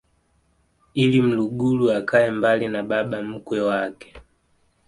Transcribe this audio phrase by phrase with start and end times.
[0.93, 4.13] ili mlugulu akae mbali na baba mkwe wake